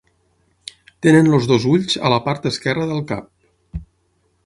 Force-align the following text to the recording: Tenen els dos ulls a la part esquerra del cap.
Tenen 1.07 1.29
els 1.39 1.45
dos 1.53 1.69
ulls 1.73 1.99
a 2.09 2.13
la 2.15 2.19
part 2.31 2.51
esquerra 2.53 2.91
del 2.93 3.07
cap. 3.15 3.33